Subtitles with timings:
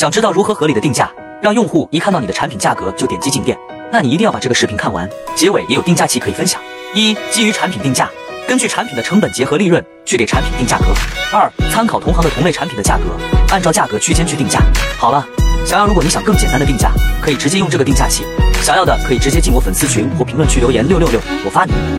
[0.00, 1.12] 想知道如何合理的定价
[1.42, 3.54] 让用户一看到你的产品价格就点击进店。
[3.92, 6.58] 那你一定要把这个视频看完结尾也有定价器可以分享。
[6.94, 8.08] 一基于产品定价
[8.48, 10.86] 根据产品的成本结合利润去给产品定价格。
[11.34, 13.14] 二参考同行的同类产品的价格
[13.52, 14.62] 按照价格区间去定价。
[14.96, 15.22] 好了
[15.66, 16.90] 想要如果你想更简单的定价
[17.20, 18.24] 可以直接用这个定价器。
[18.62, 21.74] 想要的可以直接进我粉丝群或评论区留言六六六我发你。